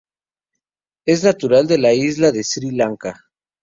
Es 1.05 1.23
natural 1.23 1.67
de 1.67 1.77
la 1.77 1.93
isla 1.93 2.31
de 2.31 2.43
Sri 2.43 2.71
Lanka. 2.71 3.23